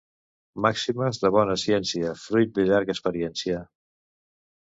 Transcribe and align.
Màximes 0.65 1.19
de 1.25 1.29
bona 1.35 1.57
ciència, 1.63 2.13
fruit 2.21 2.55
de 2.55 2.65
llarga 2.71 2.95
experiència. 2.95 3.61